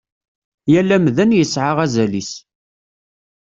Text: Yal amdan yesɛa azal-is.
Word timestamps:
Yal 0.71 0.89
amdan 0.95 1.35
yesɛa 1.39 1.71
azal-is. 1.85 2.31